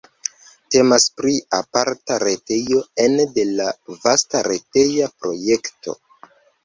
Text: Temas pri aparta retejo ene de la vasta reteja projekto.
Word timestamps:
Temas 0.75 1.03
pri 1.19 1.33
aparta 1.57 2.17
retejo 2.25 2.81
ene 3.05 3.27
de 3.37 3.45
la 3.51 3.69
vasta 4.07 4.43
reteja 4.49 5.11
projekto. 5.21 5.97